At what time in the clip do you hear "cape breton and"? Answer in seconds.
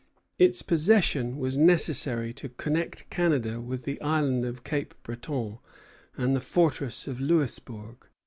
4.63-6.35